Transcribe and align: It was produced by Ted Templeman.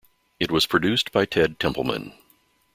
It 0.39 0.49
was 0.49 0.65
produced 0.65 1.11
by 1.11 1.25
Ted 1.25 1.59
Templeman. 1.59 2.13